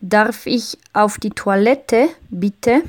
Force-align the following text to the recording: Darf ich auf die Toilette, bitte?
Darf 0.00 0.46
ich 0.46 0.78
auf 0.92 1.18
die 1.18 1.30
Toilette, 1.30 2.08
bitte? 2.28 2.82